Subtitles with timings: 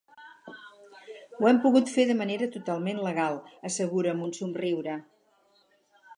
[1.41, 3.39] Ho hem pogut fer de manera totalment legal,
[3.71, 4.99] assegura amb un somriure.